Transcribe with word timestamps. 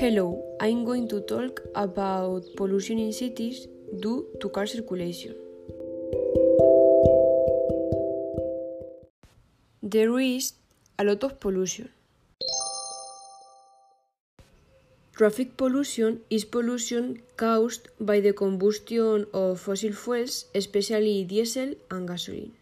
Hello, 0.00 0.42
I'm 0.60 0.84
going 0.84 1.06
to 1.08 1.20
talk 1.20 1.60
about 1.74 2.44
pollution 2.56 2.98
in 2.98 3.12
cities 3.12 3.66
due 4.00 4.26
to 4.40 4.48
car 4.48 4.66
circulation. 4.66 5.34
There 9.82 10.18
is 10.18 10.54
a 10.98 11.04
lot 11.04 11.22
of 11.24 11.38
pollution. 11.40 11.90
Traffic 15.14 15.56
pollution 15.56 16.20
is 16.30 16.44
pollution 16.44 17.20
caused 17.36 17.88
by 18.00 18.20
the 18.20 18.32
combustion 18.32 19.26
of 19.34 19.60
fossil 19.60 19.92
fuels, 19.92 20.46
especially 20.54 21.24
diesel 21.24 21.74
and 21.90 22.08
gasoline. 22.08 22.52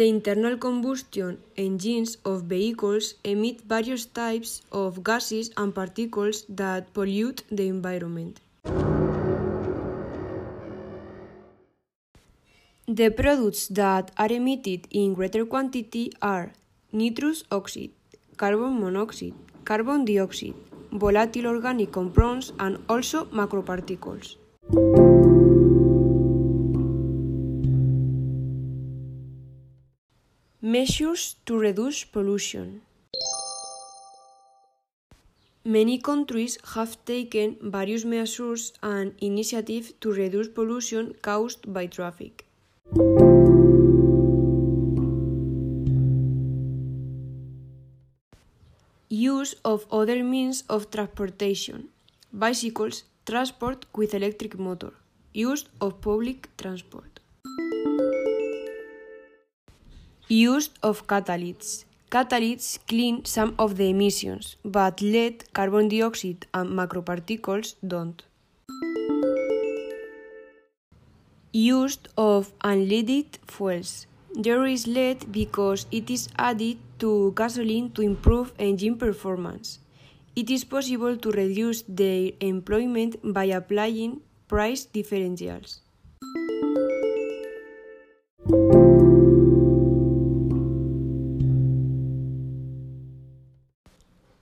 The 0.00 0.08
internal 0.08 0.56
combustion 0.56 1.42
engines 1.58 2.16
of 2.24 2.44
vehicles 2.44 3.16
emit 3.22 3.60
various 3.72 4.06
types 4.06 4.62
of 4.72 5.04
gases 5.04 5.50
and 5.58 5.74
particles 5.74 6.46
that 6.48 6.94
pollute 6.94 7.42
the 7.52 7.68
environment. 7.68 8.40
The 12.88 13.10
products 13.10 13.68
that 13.68 14.10
are 14.16 14.32
emitted 14.32 14.88
in 14.90 15.12
greater 15.12 15.44
quantity 15.44 16.14
are 16.22 16.50
nitrous 16.92 17.44
oxide, 17.52 17.90
carbon 18.38 18.80
monoxide, 18.80 19.34
carbon 19.66 20.06
dioxide, 20.06 20.54
volatile 20.92 21.46
organic 21.48 21.92
compounds, 21.92 22.54
and 22.58 22.78
also 22.88 23.26
macroparticles. 23.26 24.36
Measures 30.62 31.36
to 31.46 31.58
reduce 31.58 32.04
pollution. 32.04 32.82
Many 35.64 35.96
countries 35.96 36.58
have 36.74 37.02
taken 37.06 37.56
various 37.62 38.04
measures 38.04 38.74
and 38.82 39.14
initiatives 39.22 39.94
to 40.02 40.12
reduce 40.12 40.48
pollution 40.48 41.14
caused 41.22 41.72
by 41.72 41.86
traffic. 41.86 42.44
Use 49.08 49.54
of 49.64 49.86
other 49.90 50.22
means 50.22 50.64
of 50.68 50.90
transportation. 50.90 51.88
Bicycles, 52.34 53.04
transport 53.24 53.86
with 53.96 54.12
electric 54.12 54.58
motor. 54.58 54.92
Use 55.32 55.64
of 55.80 56.02
public 56.02 56.54
transport. 56.58 57.09
Use 60.30 60.70
of 60.84 61.08
catalysts. 61.08 61.84
Catalysts 62.08 62.78
clean 62.86 63.24
some 63.24 63.52
of 63.58 63.76
the 63.76 63.90
emissions, 63.90 64.54
but 64.64 65.00
lead, 65.00 65.52
carbon 65.52 65.88
dioxide, 65.88 66.46
and 66.54 66.70
macroparticles 66.70 67.74
don't. 67.84 68.22
Use 71.52 71.98
of 72.16 72.56
unleaded 72.60 73.26
fuels. 73.48 74.06
There 74.32 74.64
is 74.66 74.86
lead 74.86 75.32
because 75.32 75.86
it 75.90 76.08
is 76.08 76.28
added 76.38 76.78
to 77.00 77.32
gasoline 77.34 77.90
to 77.98 78.02
improve 78.02 78.52
engine 78.60 78.98
performance. 78.98 79.80
It 80.36 80.48
is 80.48 80.62
possible 80.62 81.16
to 81.16 81.30
reduce 81.32 81.82
their 81.88 82.30
employment 82.38 83.16
by 83.24 83.46
applying 83.46 84.20
price 84.46 84.86
differentials. 84.86 85.80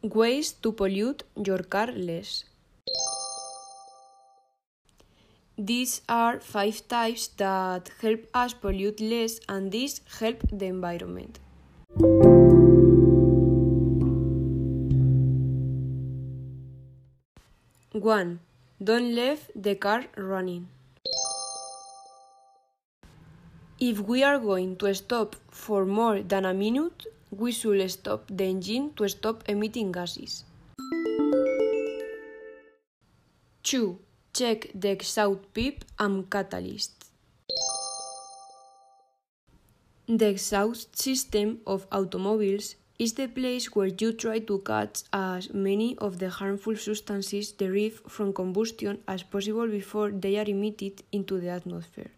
Ways 0.02 0.52
to 0.62 0.70
pollute 0.70 1.24
your 1.44 1.58
car 1.58 1.88
less. 1.88 2.44
These 5.58 6.02
are 6.08 6.38
five 6.38 6.86
types 6.86 7.26
that 7.38 7.90
help 8.00 8.20
us 8.32 8.54
pollute 8.54 9.00
less 9.00 9.40
and 9.48 9.72
these 9.72 10.00
help 10.20 10.40
the 10.52 10.66
environment. 10.66 11.40
One, 17.90 18.38
don't 18.80 19.12
leave 19.16 19.50
the 19.56 19.74
car 19.74 20.04
running. 20.16 20.68
If 23.80 23.98
we 23.98 24.22
are 24.22 24.38
going 24.38 24.76
to 24.76 24.94
stop 24.94 25.34
for 25.50 25.84
more 25.84 26.22
than 26.22 26.44
a 26.44 26.54
minute, 26.54 27.06
we 27.30 27.52
should 27.52 27.90
stop 27.90 28.24
the 28.28 28.44
engine 28.44 28.92
to 28.94 29.08
stop 29.08 29.44
emitting 29.48 29.92
gases. 29.92 30.44
2. 33.62 33.98
Check 34.32 34.70
the 34.74 34.90
exhaust 34.90 35.40
pipe 35.52 35.84
and 35.98 36.30
catalyst. 36.30 37.10
The 40.06 40.28
exhaust 40.28 40.98
system 40.98 41.60
of 41.66 41.86
automobiles 41.92 42.76
is 42.98 43.12
the 43.12 43.28
place 43.28 43.66
where 43.76 43.88
you 43.88 44.12
try 44.12 44.38
to 44.38 44.58
catch 44.60 45.02
as 45.12 45.52
many 45.52 45.96
of 45.98 46.18
the 46.18 46.30
harmful 46.30 46.76
substances 46.76 47.52
derived 47.52 48.10
from 48.10 48.32
combustion 48.32 48.98
as 49.06 49.22
possible 49.22 49.68
before 49.68 50.10
they 50.10 50.38
are 50.38 50.48
emitted 50.48 51.02
into 51.12 51.38
the 51.38 51.50
atmosphere. 51.50 52.10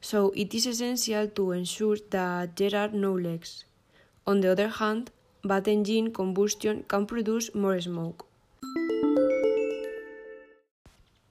So 0.00 0.32
it 0.34 0.54
is 0.54 0.66
essential 0.66 1.28
to 1.28 1.52
ensure 1.52 1.98
that 2.10 2.56
there 2.56 2.74
are 2.74 2.88
no 2.88 3.12
leaks. 3.12 3.64
On 4.26 4.40
the 4.40 4.50
other 4.52 4.68
hand, 4.68 5.10
bad 5.44 5.66
engine 5.68 6.12
combustion 6.12 6.84
can 6.88 7.06
produce 7.06 7.54
more 7.54 7.80
smoke. 7.80 8.26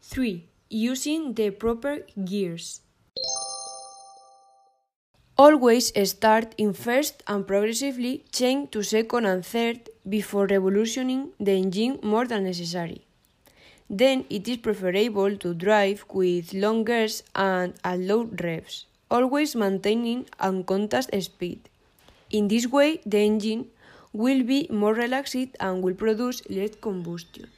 3. 0.02 0.44
Using 0.70 1.34
the 1.34 1.52
proper 1.52 2.00
gears. 2.26 2.82
Always 5.38 5.94
start 6.10 6.54
in 6.58 6.74
first 6.74 7.24
and 7.26 7.48
progressively 7.48 8.26
change 8.32 8.72
to 8.72 8.84
second 8.84 9.26
and 9.26 9.46
third 9.46 9.90
before 10.08 10.48
revolutioning 10.48 11.32
the 11.40 11.54
engine 11.54 12.00
more 12.04 12.26
than 12.26 12.44
necessary. 12.44 13.06
Then 13.90 14.26
it 14.30 14.48
is 14.48 14.58
preferable 14.58 15.38
to 15.38 15.54
drive 15.54 16.04
with 16.14 16.54
long 16.54 16.84
gears 16.84 17.24
and 17.36 17.74
at 17.84 18.00
low 18.00 18.24
revs, 18.24 18.86
always 19.10 19.56
maintaining 19.56 20.26
a 20.40 20.52
constant 20.64 21.24
speed. 21.24 21.70
In 22.32 22.48
this 22.48 22.68
way, 22.68 23.02
the 23.08 23.18
engine 23.18 23.66
will 24.14 24.44
be 24.44 24.68
more 24.70 24.94
relaxed 24.94 25.58
and 25.60 25.82
will 25.82 25.96
produce 25.96 26.48
less 26.48 26.76
combustion. 26.80 27.50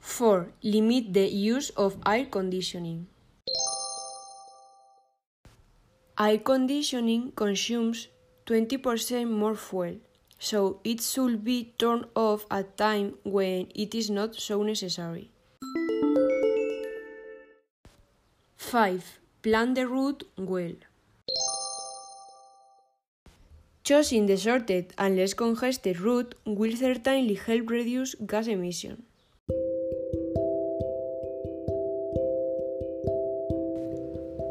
4. 0.00 0.48
Limit 0.62 1.12
the 1.12 1.28
use 1.28 1.68
of 1.76 1.96
air 2.06 2.24
conditioning. 2.24 3.06
Air 6.18 6.38
conditioning 6.38 7.32
consumes 7.32 8.08
20% 8.46 9.30
more 9.30 9.54
fuel, 9.54 9.96
so 10.38 10.80
it 10.82 11.02
should 11.02 11.44
be 11.44 11.74
turned 11.78 12.06
off 12.14 12.46
at 12.50 12.76
time 12.78 13.14
when 13.24 13.68
it 13.74 13.94
is 13.94 14.08
not 14.08 14.34
so 14.34 14.62
necessary. 14.62 15.30
5. 18.56 19.18
Plan 19.42 19.74
the 19.74 19.86
route 19.86 20.24
well. 20.38 20.72
Choosing 23.90 24.26
the 24.26 24.36
shorter 24.36 24.84
and 24.98 25.16
less 25.16 25.34
congested 25.34 25.98
route 25.98 26.36
will 26.46 26.76
certainly 26.76 27.34
help 27.34 27.70
reduce 27.70 28.14
gas 28.24 28.46
emission. 28.46 29.02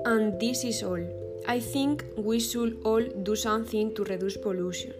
And 0.06 0.38
this 0.42 0.66
is 0.66 0.84
all. 0.84 1.00
I 1.48 1.62
think 1.62 2.04
we 2.18 2.42
should 2.42 2.82
all 2.84 3.06
do 3.30 3.38
something 3.38 3.96
to 3.96 4.04
reduce 4.04 4.36
pollution. 4.36 4.92